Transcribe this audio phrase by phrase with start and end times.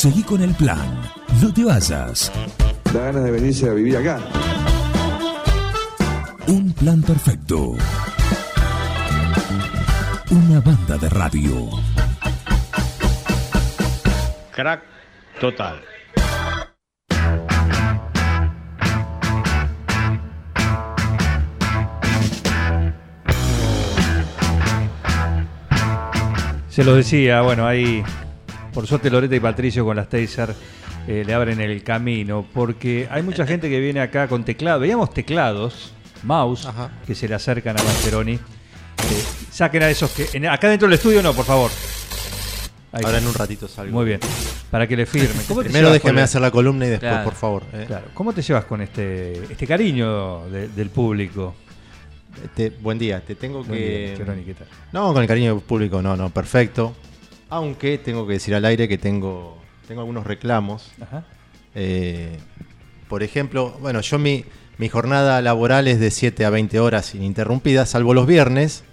[0.00, 0.98] Seguí con el plan.
[1.42, 2.32] No te vayas.
[2.90, 4.18] Da ganas de venirse a vivir acá.
[6.46, 7.76] Un plan perfecto.
[10.30, 11.68] Una banda de radio.
[14.52, 14.84] Crack
[15.38, 15.82] total.
[26.70, 28.02] Se lo decía, bueno, ahí
[28.72, 30.54] por suerte Loreta y Patricio con las Taser
[31.08, 34.80] eh, le abren el camino, porque hay mucha gente que viene acá con teclado.
[34.80, 36.90] Veíamos teclados, mouse, Ajá.
[37.06, 38.34] que se le acercan a Mascheroni.
[38.34, 38.38] Eh,
[39.50, 40.26] saquen a esos que...
[40.34, 41.70] en- acá dentro del estudio no, por favor.
[42.92, 43.18] Ahí Ahora está.
[43.18, 43.92] en un ratito salgo.
[43.92, 44.20] Muy bien.
[44.70, 45.42] Para que le firme.
[45.48, 47.24] ¿Cómo te Primero déjeme hacer la columna y después, Claro.
[47.24, 47.62] por favor.
[47.72, 47.84] eh.
[47.86, 48.06] Claro.
[48.14, 51.54] ¿Cómo te llevas con este, este cariño de- del público?
[52.44, 54.06] Este, buen día, te tengo Buen que.
[54.08, 54.66] día, Cheroni, ¿qué tal?
[54.92, 56.94] No, con el cariño del público, no, no, perfecto.
[57.50, 60.90] Aunque tengo que decir al aire que tengo, tengo algunos reclamos.
[61.00, 61.24] Ajá.
[61.74, 62.38] Eh,
[63.08, 64.44] por ejemplo, bueno, yo mi,
[64.78, 68.84] mi jornada laboral es de 7 a 20 horas ininterrumpidas, salvo los viernes,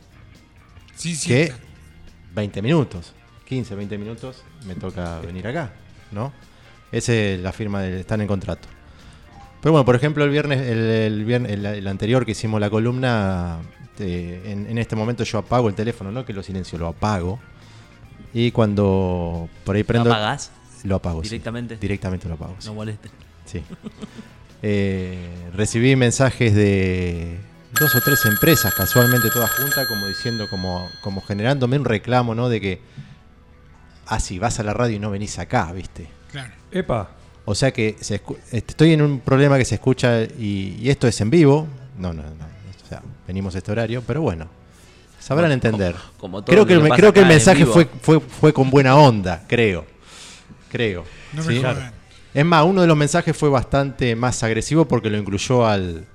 [0.96, 1.28] Sí, sí.
[1.30, 1.62] que claro.
[2.34, 3.14] 20 minutos,
[3.46, 5.72] 15, 20 minutos, me toca venir acá,
[6.12, 6.34] ¿no?
[6.92, 8.68] Esa es la firma del están en contrato.
[9.62, 12.70] Pero bueno, por ejemplo, el viernes, el, el viernes, el, el anterior que hicimos la
[12.70, 13.58] columna,
[14.00, 17.40] eh, en, en este momento yo apago el teléfono, no que lo silencio, lo apago.
[18.34, 20.12] Y cuando por ahí ¿Lo prendo.
[20.12, 20.52] apagás
[20.84, 21.24] Lo apago.
[21.24, 21.30] sí.
[21.30, 21.78] directamente?
[21.78, 22.56] Directamente lo apago.
[22.60, 22.68] sí.
[22.68, 23.10] No moleste.
[23.46, 23.64] Sí.
[24.64, 27.38] Eh, recibí mensajes de
[27.80, 32.50] dos o tres empresas, casualmente todas juntas, como diciendo, como, como generándome un reclamo, ¿no?
[32.50, 32.82] De que,
[34.08, 36.08] ah, si vas a la radio y no venís acá, ¿viste?
[36.32, 36.52] Claro.
[36.72, 37.12] Epa.
[37.46, 41.08] O sea que se escu- estoy en un problema que se escucha y, y esto
[41.08, 41.68] es en vivo.
[41.98, 42.30] No, no, no.
[42.84, 44.48] O sea, venimos a este horario, pero bueno.
[45.28, 45.94] Sabrán entender.
[46.20, 47.86] como todo creo que, que el, me- pasa creo que el acá en mensaje fue,
[48.02, 49.86] fue, fue con buena onda, creo.
[50.72, 51.04] Creo.
[51.34, 51.60] No me ¿sí?
[51.62, 51.92] jodan.
[52.34, 56.06] Es más, uno de los mensajes fue bastante más agresivo porque lo incluyó al.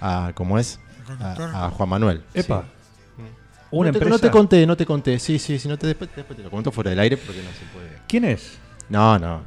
[0.00, 0.78] A, ¿Cómo es?
[1.20, 2.22] A, a Juan Manuel.
[2.32, 2.62] Epa.
[2.62, 3.22] sí.
[3.70, 4.14] Una no, te, empresa.
[4.14, 5.18] no te conté, no te conté.
[5.18, 5.68] Sí, sí, sí.
[5.68, 7.98] No te, después, después te lo cuento fuera del aire porque no se puede.
[8.06, 8.56] ¿Quién es?
[8.88, 9.42] No, no.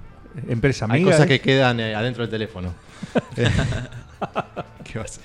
[0.47, 1.11] Empresa Hay amiga.
[1.11, 1.29] cosas ¿eh?
[1.29, 2.73] que quedan eh, adentro del teléfono.
[4.83, 5.23] ¿Qué va a ser?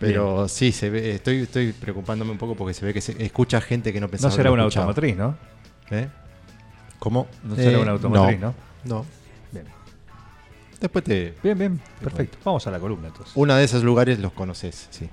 [0.00, 3.60] Pero sí, se ve, estoy, estoy preocupándome un poco porque se ve que se escucha
[3.60, 4.86] gente que no pensaba No será una escuchaba.
[4.86, 5.36] automotriz, ¿no?
[5.90, 6.08] ¿Eh?
[6.98, 7.28] ¿Cómo?
[7.44, 8.54] No será Eh, una automotriz, ¿no?
[8.84, 9.04] No.
[9.52, 9.66] Bien.
[10.80, 11.34] Después te.
[11.42, 11.80] Bien, bien.
[12.02, 12.38] Perfecto.
[12.44, 13.32] Vamos a la columna entonces.
[13.36, 15.08] Una de esos lugares los conoces, sí.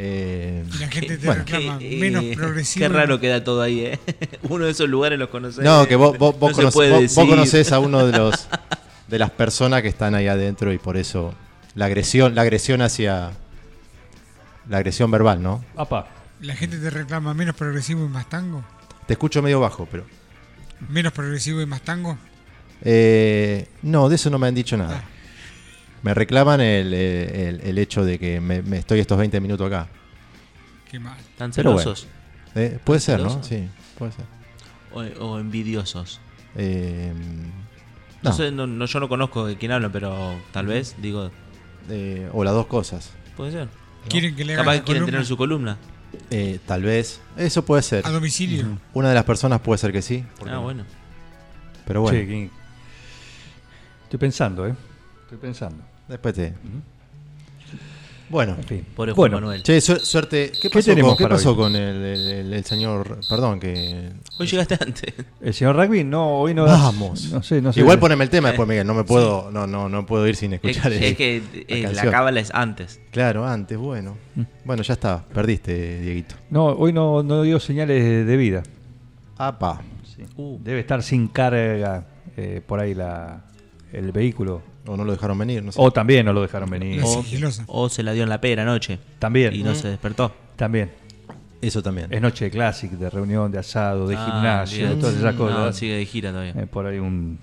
[0.00, 1.42] Eh, Y la gente te bueno.
[1.44, 2.84] reclama Qué, menos eh, progresivo.
[2.86, 3.98] Qué raro queda todo ahí, ¿eh?
[4.48, 5.64] Uno de esos lugares los conoces.
[5.64, 7.16] no, que vos, vos, vos No se conoce- puede vos- decir.
[7.24, 8.46] vos conocés a uno de los
[9.08, 11.34] de las personas que están ahí adentro y por eso
[11.74, 13.30] la agresión, la agresión hacia
[14.68, 15.64] la agresión verbal, ¿no?
[15.76, 16.08] Apa.
[16.40, 18.64] La gente te reclama menos progresivo y más tango.
[19.06, 20.04] Te escucho medio bajo, pero
[20.88, 22.16] Menos progresivo y más tango.
[22.82, 25.02] eh, no, de eso no me han dicho nada.
[25.04, 25.08] Ah.
[26.02, 29.88] Me reclaman el, el- el hecho de que me, me estoy estos 20 minutos acá.
[30.90, 31.16] Qué mal.
[31.36, 31.78] ¿Tan bueno.
[31.80, 32.06] celosos
[32.54, 33.42] Eh, puede ser, ¿no?
[33.42, 33.68] Sí,
[33.98, 34.24] puede ser.
[34.92, 36.20] o, o envidiosos?
[36.56, 37.12] Eh,
[38.22, 41.30] No, no, sé, no, no- yo no conozco de quién hablan, pero tal vez, digo,
[41.90, 43.12] eh, o las dos cosas.
[43.36, 43.68] puede ser.
[44.08, 45.76] Quieren que le hagan Capaz la que quieren columna tener su columna.
[46.30, 47.20] Eh, tal vez.
[47.36, 48.06] Eso puede ser.
[48.06, 48.78] a domicilio.
[48.94, 50.24] Una de las personas puede ser que sí.
[50.38, 50.62] ¿por qué Ah, no?
[50.62, 50.84] bueno.
[51.86, 52.50] Pero bueno, Che, ¿quién-
[54.04, 54.74] Estoy pensando, ¿eh?
[55.24, 55.82] Estoy pensando.
[56.08, 56.54] después te.
[58.30, 58.86] Bueno, En fin.
[58.94, 59.62] Pobre Juan bueno, Manuel.
[59.62, 60.52] che, su- suerte.
[60.52, 63.20] ¿Qué ¿Qué pasó, tenemos con, ¿qué para pasó con el, el- el- el señor?
[63.28, 64.10] Perdón, que.
[64.38, 65.14] Hoy llegaste antes.
[65.40, 67.32] el señor Rugby no, hoy no Vamos.
[67.32, 67.80] No sé, no sé.
[67.80, 68.86] Igual poneme el tema después, Miguel.
[68.86, 70.92] No me puedo, no, no, no puedo ir sin Es, escuchar.
[70.92, 73.00] el- es que eh, la, cábala es antes.
[73.12, 74.16] Claro, antes, bueno.
[74.34, 74.42] Mm.
[74.64, 75.24] Bueno, ya está.
[75.32, 76.34] Perdiste, Dieguito.
[76.50, 78.62] No, hoy no, no dio señales de, vida.
[79.38, 79.80] Apa.
[80.36, 80.58] Uh.
[80.62, 82.06] Debe estar sin carga
[82.36, 83.44] eh, por ahí la,
[83.92, 84.62] el vehículo.
[84.88, 85.78] O no lo dejaron venir, no sé.
[85.80, 87.02] O también no lo dejaron venir.
[87.66, 89.54] O, se la dio en la pera anoche También.
[89.54, 90.32] y no se despertó.
[90.56, 90.90] También.
[91.60, 92.06] Eso también.
[92.12, 95.00] Es noche de clásico, de reunión, de asado, de Ah, gimnasio, de olvidate.
[95.00, 95.76] todas esas No, cosas.
[95.76, 96.52] sigue de gira todavía.
[96.56, 97.38] Eh, por ahí un,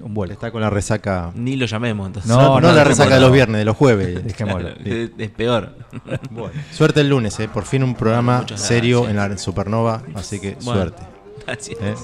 [0.00, 0.32] un vuelo.
[0.32, 1.32] Está con la resaca.
[1.34, 2.30] Ni lo llamemos entonces.
[2.30, 3.14] No, No, no, la resaca no.
[3.16, 4.24] de los viernes, de los jueves.
[4.24, 4.68] Dejémoslo.
[4.84, 5.74] es, es peor.
[6.30, 7.48] Bueno, suerte el lunes, ¿eh?
[7.48, 10.72] por fin un programa serio en la Supernova, así que Bueno.
[10.82, 11.02] suerte.
[11.44, 11.78] Gracias.
[11.82, 11.94] ¿eh?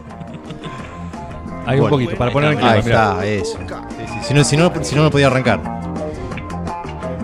[1.67, 2.73] Hay un poquito, para poner en clima.
[2.73, 3.13] Ahí mirá.
[3.13, 3.59] está, eso.
[3.59, 5.61] Sí, sí, Si, no, si, no, si no, no podía arrancar.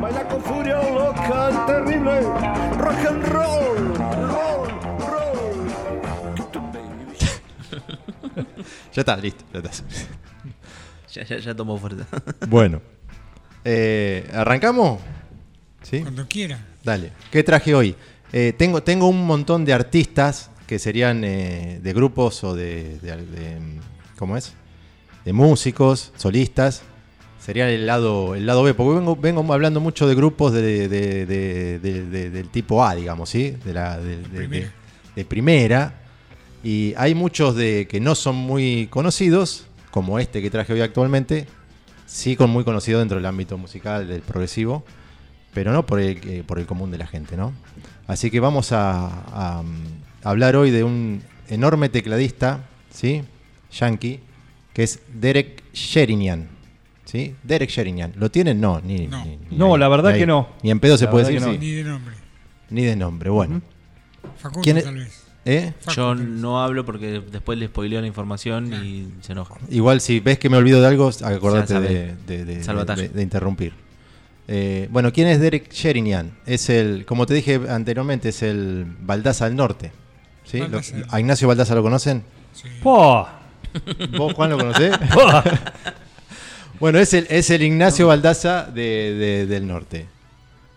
[0.01, 2.21] Baila con furia loca, terrible.
[2.79, 3.95] Rock and roll.
[4.29, 4.71] Roll,
[5.09, 5.73] roll.
[8.93, 9.45] Ya está, listo.
[9.53, 9.71] Ya está.
[11.13, 12.07] Ya, ya, ya tomó fuerza.
[12.49, 12.81] Bueno.
[13.65, 15.01] Eh, ¿Arrancamos?
[15.83, 16.01] ¿Sí?
[16.01, 16.59] Cuando quiera.
[16.83, 17.13] Dale.
[17.31, 17.95] ¿Qué traje hoy?
[18.33, 23.17] Eh, tengo, tengo un montón de artistas que serían eh, de grupos o de, de-
[23.27, 23.61] de-
[24.19, 24.55] ¿Cómo es?
[25.25, 26.83] de músicos, solistas.
[27.41, 31.27] Sería el lado, el lado B, porque vengo, vengo hablando mucho de grupos de, de-
[31.27, 33.57] de- de- de- del tipo A, digamos, ¿sí?
[33.65, 33.99] De, la,
[34.35, 34.73] Primera.
[35.15, 35.95] de primera.
[36.65, 41.47] Y hay muchos de que no son muy conocidos, como este que traje hoy actualmente,
[42.07, 44.85] sí con muy conocido dentro del ámbito musical del progresivo,
[45.55, 47.53] pero no por el, eh, por el común de la gente, ¿no?
[48.09, 49.85] Así que vamos a, a, mm,
[50.25, 53.23] hablar hoy de un enorme tecladista, ¿sí?
[53.73, 54.21] Yankee,
[54.73, 56.49] que es Derek Sherinian,
[57.05, 57.35] ¿sí?
[57.43, 58.13] Derek Sherinian.
[58.17, 58.61] ¿Lo tienen?
[58.61, 59.25] No, ni, No.
[59.25, 60.49] ni- ni No, ahí, la verdad que no.
[60.63, 61.59] Ni en pedo se puede decir, que sí.
[61.59, 62.15] Ni de nombre.
[62.71, 63.63] Ni de nombre, bueno.
[64.39, 64.85] Facundo, ¿Quién es?
[64.85, 65.23] tal vez.
[65.45, 65.73] ¿Eh?
[65.97, 69.57] Yo no hablo porque después le spoileo la información y se enoja.
[69.71, 73.03] Igual si ves que me olvido de algo, acordate de, de- de- Salvataje.
[73.03, 73.73] de- de interrumpir.
[74.47, 76.33] Eh, bueno, ¿quién es Derek Sherinian?
[76.47, 79.91] Es el, como te dije anteriormente, es el Baldaza del Norte.
[80.45, 80.61] ¿Sí?
[80.61, 80.97] Baldaza.
[81.11, 82.23] ¿A Ignacio Baldaza lo conocen?
[82.53, 82.69] Sí.
[84.17, 84.95] ¿Vos, Juan, lo conocés?
[86.81, 90.07] bueno, es el, es el Ignacio Baldaza de- de- del Norte.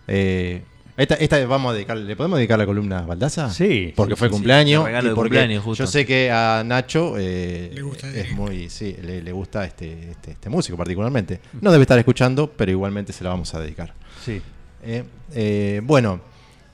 [0.08, 0.62] Eh,
[0.98, 3.50] esta, esta vamos a dedicarle, ¿le podemos dedicar la columna a Baldaza?
[3.52, 4.84] Sí, Porque sí, fue sí, cumpleaños.
[4.84, 5.84] sí, regalo y de porque cumpleaños, justo.
[5.84, 8.32] Yo sé que a Nacho eh, Le gusta es Derek.
[8.34, 11.42] muy, sí, le, le gusta este, este, este músico particularmente.
[11.60, 13.94] No debe estar escuchando, pero igualmente se la vamos a dedicar.
[14.24, 14.42] Sí.
[14.84, 15.04] Eh,
[15.34, 16.22] eh, bueno,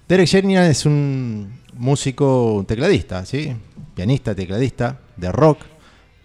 [0.08, 3.56] Derek Sherinian es un músico, un tecladista, ¿sí?
[3.96, 5.62] Pianista, tecladista de rock,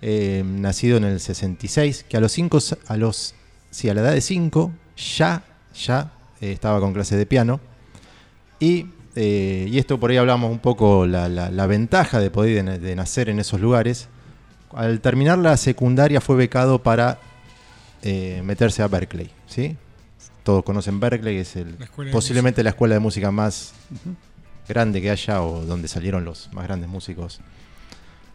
[0.03, 2.59] eh, nacido en el 66, que a los 5,
[2.89, 3.35] a los,
[3.71, 4.73] sí, a la edad de 5
[5.17, 5.45] ya,
[5.75, 7.61] ya eh, estaba con clases de piano.
[8.61, 12.65] Y, eh, y esto por ahí hablamos un poco la, la- la ventaja de poder
[12.65, 14.09] de, de nacer en esos lugares.
[14.73, 17.19] Al terminar la secundaria fue becado para
[18.03, 19.77] eh, meterse a Berkeley, ¿sí?
[20.43, 23.73] Todos conocen Berkeley, es el, La posiblemente la escuela de música más
[24.69, 27.41] grande que haya o donde salieron los más grandes músicos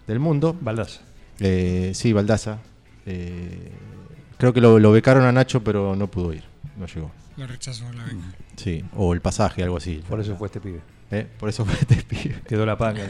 [0.08, 0.56] del mundo.
[0.60, 1.02] Baldaza.
[1.42, 2.60] Eh, sí, Baldaza.
[3.06, 3.72] Eh,
[4.38, 6.44] creo que lo, lo becaron a Nacho, pero no pudo ir,
[6.78, 7.12] no llegó.
[7.38, 8.18] Lo rechazó la beca.
[8.58, 10.04] Sí, o el pasaje, algo así.
[10.08, 10.82] Por eso fue este pibe.
[11.12, 12.42] Eh, Por eso fue este pibe.
[12.48, 13.06] Quedó la paga.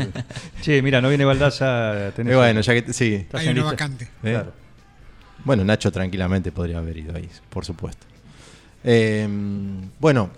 [0.62, 2.12] che, mira, no viene Baldaza.
[2.16, 3.28] tenés- Y bueno, ya que sí.
[3.34, 4.06] Hay una vacante.
[4.06, 4.32] ¿eh?
[4.32, 4.54] Claro.
[5.44, 8.06] Bueno, Nacho tranquilamente podría haber ido ahí, por supuesto.
[8.84, 9.28] Eh,
[10.00, 10.30] bueno,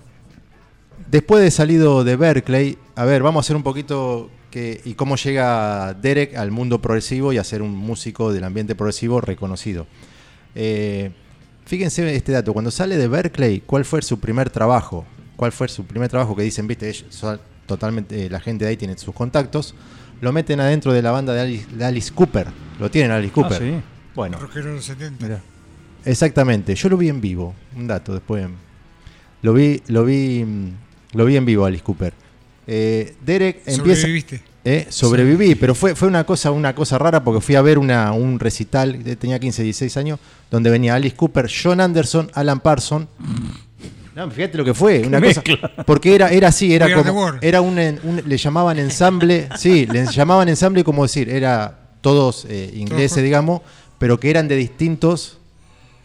[1.10, 5.16] después de salido de Berkeley, a ver, vamos a hacer un poquito que, y cómo
[5.16, 9.88] llega Derek al mundo progresivo y a ser un músico del ambiente progresivo reconocido.
[10.54, 11.10] Eh,
[11.66, 15.06] fíjense este dato, cuando sale de Berkeley, ¿cuál fue su primer trabajo?
[15.38, 18.70] ¿Cuál fue su primer trabajo que dicen, viste, ellos son totalmente, eh, la gente de
[18.70, 19.74] ahí tiene sus contactos?
[20.22, 22.46] Lo meten adentro de la banda de Alice, de Alice Cooper.
[22.80, 23.54] Lo tienen Alice Cooper.
[23.54, 23.82] Ah, sí.
[24.14, 25.26] Bueno, Rockero de los 70.
[25.26, 25.42] Mirá.
[26.06, 28.48] Exactamente, yo lo vi en vivo, un dato después.
[29.42, 32.14] Lo vi, lo vi, mm, lo vi en vivo, Alice Cooper.
[32.68, 34.42] Eh, Derek empieza, Sobreviviste.
[34.64, 38.12] eh, sobreviví, pero fue, fue una cosa, una cosa rara porque fui a ver una,
[38.14, 40.20] un recital, eh, tenía 15, 16 años,
[40.50, 43.08] donde venía Alice Cooper, John Anderson, Alan Parson.
[44.16, 45.42] No, fíjate lo que fue, una cosa,
[45.86, 47.76] porque era, era así, era como, era un,
[48.26, 53.24] le llamaban ensamble, sí, le llamaban ensamble como decir, era todos eh, ingleses, Todos.
[53.24, 53.62] digamos,
[53.98, 55.40] pero que eran de distintos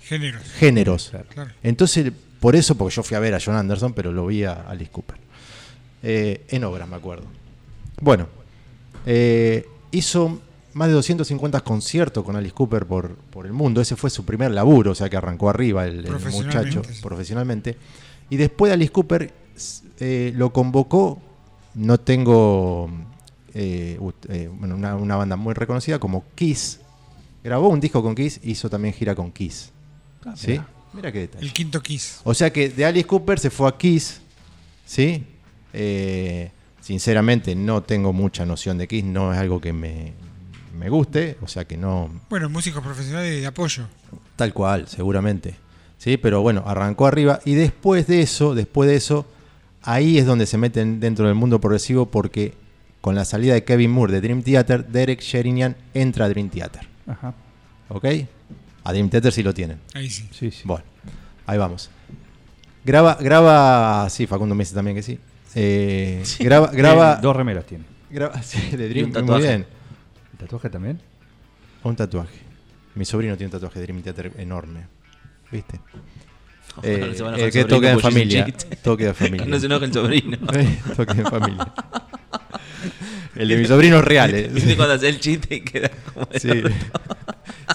[0.02, 0.42] Géneros.
[0.58, 1.12] géneros.
[1.34, 1.50] Claro.
[1.62, 2.10] Entonces,
[2.40, 4.90] por eso, porque yo fui a ver a John Anderson, pero lo vi a Alice
[4.90, 5.18] Cooper.
[6.02, 7.26] Eh, en obras, me acuerdo.
[8.00, 8.28] Bueno,
[9.06, 10.40] eh, hizo
[10.74, 13.80] más de 250 conciertos con Alice Cooper por, por el mundo.
[13.80, 17.00] Ese fue su primer laburo, o sea que arrancó arriba el, muchacho sí.
[17.02, 17.76] profesionalmente.
[18.30, 19.32] Y después de Alice Cooper
[19.98, 21.20] eh, lo convocó,
[21.74, 22.90] no tengo
[23.54, 23.98] eh,
[24.60, 26.80] una, una banda muy reconocida como Kiss.
[27.42, 29.72] Grabó un disco con Kiss, hizo también gira con Kiss.
[30.36, 30.60] ¿Sí?
[30.92, 31.44] Mira qué detalle.
[31.44, 32.20] El quinto Kiss.
[32.24, 34.20] O sea que de Alice Cooper se fue a Kiss,
[34.84, 35.24] ¿sí?
[35.72, 40.12] Eh, sinceramente no tengo mucha noción de Kiss, no es algo que me,
[40.78, 43.84] me guste, o sea que no, Bueno, músicos profesionales de apoyo.
[44.36, 45.56] tal cual, seguramente,
[45.98, 46.16] ¿sí?
[46.16, 49.26] Pero bueno, arrancó arriba y después de eso, después de eso,
[49.82, 52.54] ahí es donde se meten dentro del mundo progresivo porque
[53.00, 56.88] con la salida de Kevin Moore de Dream Theater, Derek Sherinian entra a Dream Theater,
[57.06, 57.34] Ajá.
[57.88, 58.04] ¿ok?
[58.84, 59.78] A Dream Theater sí lo tienen.
[59.94, 60.28] Ahí sí.
[60.32, 60.62] Sí, sí.
[60.64, 60.84] Bueno,
[61.46, 61.90] ahí vamos.
[62.84, 65.18] Graba, graba, sí, Facundo me dice también que sí.
[65.60, 67.84] Eh, graba, graba, Eh, dos remeras tiene.
[68.10, 69.66] graba- sí, de Y Dream, un muy bien.
[70.32, 71.00] ¿El tatuaje también?
[71.82, 72.38] Un tatuaje.
[72.94, 74.86] Mi sobrino tiene un tatuaje de Dream Theater enorme.
[75.50, 75.80] ¿Viste?
[76.82, 78.46] Eh, el que toque un familia.
[78.82, 79.46] Toque de familia.
[79.46, 80.36] No se enoja el sobrino.
[80.96, 81.72] Toque de familia.
[83.34, 84.34] El de mi sobrino es real.
[84.34, 84.48] eh.
[84.52, 86.40] Viste cuando hace el chiste y queda como el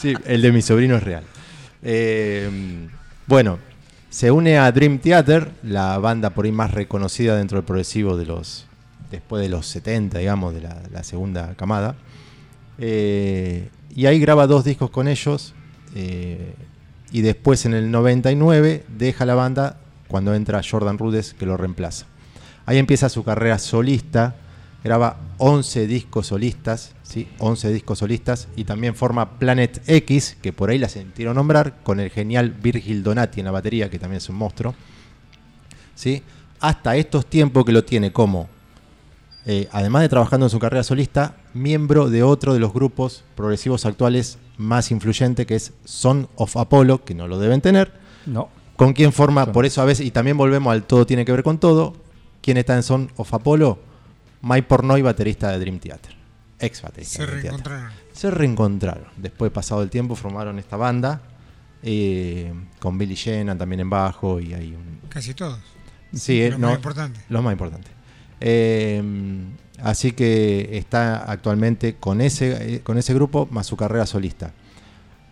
[0.01, 0.13] Sí.
[0.25, 1.23] el de mi sobrino es real.
[1.81, 2.49] Eh,
[3.27, 3.59] bueno,
[4.13, 8.27] se une a Dream Theater, la banda por ahí más reconocida dentro del progresivo de
[8.27, 8.67] los
[9.09, 11.95] después de los 70, digamos, de la, segunda camada.
[12.77, 15.55] Eh, y ahí graba dos discos con ellos,
[15.95, 16.53] eh,
[17.11, 22.05] y después en el 99 deja la banda cuando entra Jordan Rudess que lo reemplaza.
[22.67, 24.35] Ahí empieza su carrera solista,
[24.83, 27.27] graba 11 discos solistas, ¿sí?
[27.39, 31.99] 11 discos solistas y también forma Planet X, que por ahí la sintieron nombrar, con
[31.99, 34.75] el genial Virgil Donati en la batería, que también es un monstruo.
[35.95, 36.21] ¿sí?
[36.59, 38.49] Hasta estos tiempos que lo tiene como,
[39.45, 43.85] eh, además de trabajando en su carrera solista, miembro de otro de los grupos progresivos
[43.85, 47.93] actuales más influyente, que es Son of Apollo, que no lo deben tener,
[48.25, 48.49] No.
[48.75, 51.43] con quien forma, por eso a veces, y también volvemos al todo tiene que ver
[51.43, 51.93] con todo,
[52.41, 53.79] ¿quién está en Son of Apollo?
[54.43, 56.13] Mike Pornoy, baterista de Dream Theater,
[56.59, 57.15] ex baterista.
[57.17, 57.51] Se de Dream Theater.
[57.71, 57.91] reencontraron.
[58.13, 59.07] Se reencontraron.
[59.17, 61.21] Después, pasado el tiempo, formaron esta banda
[61.81, 64.99] eh, con Billy Sheehan también en bajo y hay un...
[65.09, 65.59] Casi todos.
[66.13, 67.19] Sí, eh, Lo no, más importante.
[67.29, 67.89] Lo más importante.
[68.39, 69.01] Eh,
[69.81, 74.53] así que está actualmente con ese, eh, con ese grupo más su carrera solista.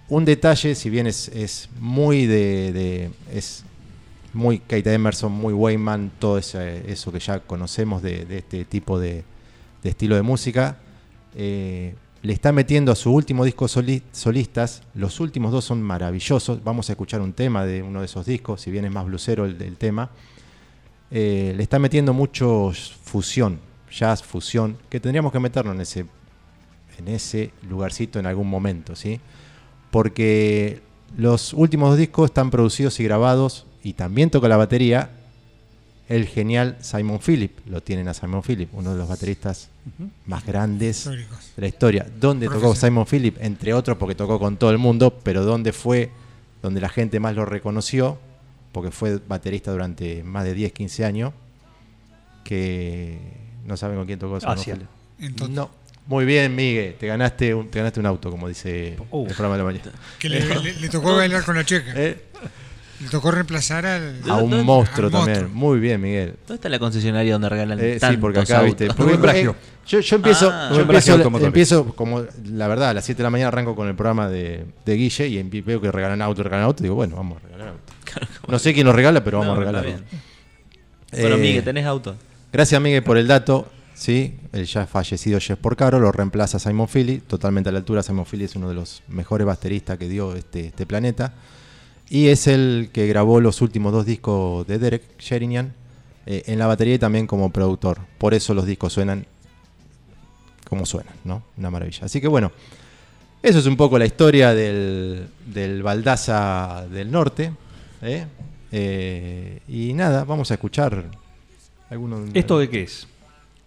[0.09, 3.63] Un detalle, si bien es, es muy de, de- es
[4.33, 9.23] muy Kate Emerson, muy Wayman, todo eso que ya conocemos de, este tipo de,
[9.83, 10.77] estilo de música,
[11.35, 14.83] eh, le está metiendo a su último disco soli- solistas.
[14.93, 16.63] Los últimos dos son maravillosos.
[16.63, 19.45] Vamos a escuchar un tema de uno de esos discos, si bien es más blusero
[19.45, 20.11] el, el tema.
[21.09, 22.71] Eh, le está metiendo mucho
[23.03, 23.59] fusión,
[23.91, 26.05] jazz, fusión, que tendríamos que meternos en ese,
[26.99, 29.19] en ese lugarcito en algún momento, ¿sí?
[29.89, 30.81] Porque
[31.17, 35.09] los últimos dos discos están producidos y grabados y también toca la batería
[36.09, 37.51] el genial Simon Phillip.
[37.67, 39.69] Lo tienen a Simon Phillip, uno de los bateristas
[40.25, 41.51] más grandes Históricos.
[41.55, 42.05] de la historia.
[42.19, 42.75] ¿Dónde tocó.
[42.75, 43.37] Simon Phillip?
[43.39, 46.09] Entre otros porque tocó con todo el mundo, pero ¿dónde fue
[46.61, 48.19] donde la gente más lo reconoció?
[48.73, 51.33] Porque fue baterista durante más de 10, 15 años.
[52.43, 53.17] Que
[53.65, 54.73] no saben con quién tocó Simon Asia.
[54.75, 54.89] Phillip.
[55.19, 55.51] En Toto.
[55.51, 55.69] No.
[56.07, 56.95] Muy bien, Miguel.
[56.99, 59.21] Te ganaste un, te ganaste un auto, como dice Uh.
[59.27, 59.91] el programa de la mañana.
[60.19, 61.93] Que le, le- le tocó bailar con la checa.
[61.95, 62.25] Eh,
[63.01, 64.21] Le tocó reemplazar al.
[64.29, 65.37] A un ¿Dónde- monstruo al también.
[65.39, 65.55] monstruo.
[65.59, 66.35] Muy bien, Miguel.
[66.47, 68.87] ¿Dónde está la concesionaria donde regalan Eh, sí, tantos porque acá, viste.
[68.95, 69.55] porque- Bragio.
[69.87, 70.69] yo, yo empiezo, Ah.
[70.73, 70.81] yo
[71.45, 74.65] empiezo, como, la verdad, a las 7 de la mañana arranco con el programa de,
[74.85, 76.83] de Guille y veo que regalan auto, regalan auto.
[76.83, 77.93] Digo, bueno, vamos a regalar auto.
[78.47, 79.85] No sé quién lo regala, pero vamos No, a regalar.
[79.85, 80.21] está bien.
[81.21, 82.15] Bueno, Eh, Miguel, ¿tenés auto?
[82.53, 83.67] Gracias, Miguel, por el dato.
[83.93, 88.01] Sí, el ya fallecido Jeff Porcaro lo reemplaza Simon Philly, totalmente a la altura.
[88.03, 91.33] Simon Philly es uno de los mejores bateristas que dio este, este planeta.
[92.11, 95.73] Y es el que grabó los últimos dos discos de Derek Sherinian
[96.25, 97.99] eh, en la batería y también como productor.
[98.17, 99.25] Por eso los discos suenan
[100.67, 101.41] como suenan, ¿no?
[101.55, 102.07] Una maravilla.
[102.07, 102.51] Así que bueno,
[103.41, 107.53] eso es un poco la historia del, del Baldaza del Norte.
[108.01, 108.25] ¿eh?
[108.73, 111.05] Eh, y nada, vamos a escuchar.
[112.33, 113.07] ¿Esto de qué es?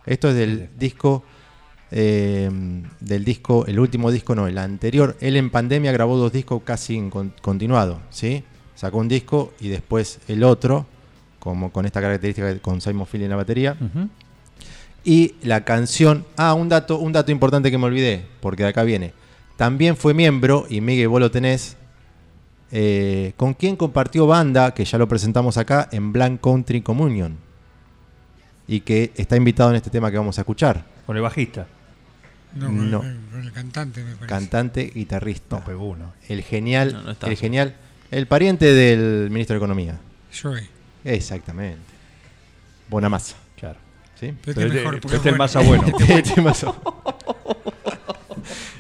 [0.05, 1.25] Esto es del disco.
[1.97, 2.51] Eh,
[2.99, 5.17] del disco, el último disco, no, el anterior.
[5.21, 8.43] Él en pandemia grabó dos discos casi en con- continuado, ¿sí?
[8.75, 10.87] Sacó un disco y después el otro,
[11.39, 13.77] como con esta característica con Simon Philly en la batería.
[15.05, 16.25] Y la canción.
[16.37, 19.13] Ah, un dato, un dato importante que me olvidé, porque de acá viene.
[19.57, 21.77] También fue miembro, y Miguel, vos lo tenés.
[22.77, 27.37] eh, con quien compartió banda, que ya lo presentamos acá, en Blank Country Communion.
[28.67, 30.85] Y que está invitado en este tema que vamos a escuchar.
[31.07, 31.69] Con el bajista.
[32.55, 32.99] No, con, No.
[33.01, 34.27] con el cantante, me parece.
[34.29, 35.59] Cantante, guitarrista.
[35.59, 36.13] No, pegó uno.
[36.29, 37.33] El genial, No, no estaba.
[37.33, 37.75] el genial,
[38.11, 39.99] el pariente del ministro de Economía.
[40.43, 40.67] Joey.
[41.05, 41.81] Exactamente.
[42.89, 43.37] Bonamassa.
[43.57, 43.79] Claro.
[44.21, 44.27] ¿Sí?
[44.27, 45.83] Pero Pero este este- mejor, porque este es es más bueno.
[45.83, 45.99] bueno.
[46.09, 46.65] Este es más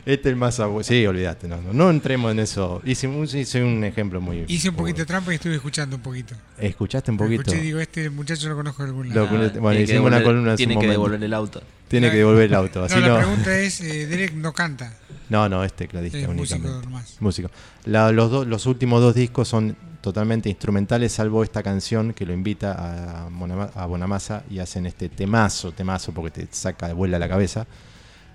[0.06, 2.82] Este es el más abu- Sí, olvídate, no, no, no entremos en eso.
[2.84, 4.44] Hice un, hice un ejemplo muy.
[4.48, 6.34] Hice un poquito de trampa y estuve escuchando un poquito.
[6.58, 7.42] ¿Escuchaste un poquito?
[7.42, 10.56] Escuché, digo, este muchacho lo conozco de algún Lo- bueno, tiene que hicimos una columna
[10.56, 11.62] Tiene que devolver el auto.
[12.00, 13.14] Tiene que devolver el auto, así no, no.
[13.14, 14.92] la pregunta es, eh, Derek no canta.
[15.28, 16.86] No, no, es tecladista Es músico únicamente.
[16.86, 17.16] nomás.
[17.20, 17.50] Músico.
[17.84, 22.34] La- los, dos- los últimos dos discos son totalmente instrumentales, salvo esta canción que lo
[22.34, 27.18] invita a, Monama- a Bonamassa y hacen este temazo, temazo, porque te saca de vuela
[27.18, 27.66] la cabeza.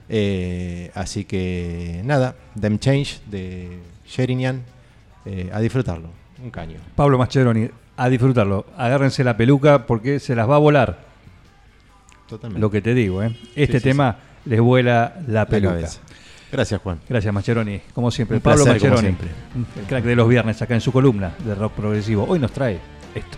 [0.08, 4.64] Eh, así que nada, Them Change de Sherinian,
[5.26, 6.10] eh, a disfrutarlo.
[6.44, 6.80] Un caño.
[6.96, 8.66] Pablo Mascheroni, a disfrutarlo.
[8.78, 11.09] Agárrense la peluca porque se las va a volar.
[12.30, 12.62] Totalmente.
[12.62, 13.36] Lo que te digo, ¿eh?
[13.56, 15.74] Este Sí, sí, tema les vuela la La peluca.
[15.76, 16.00] cabeza.
[16.52, 17.00] Gracias, Juan.
[17.08, 17.82] Gracias, Mascheroni.
[17.94, 18.38] Como siempre.
[18.38, 19.28] Un Pablo placer, siempre.
[19.80, 22.26] el crack de los viernes acá en su columna de rock progresivo.
[22.28, 22.80] Hoy nos trae
[23.14, 23.38] esto.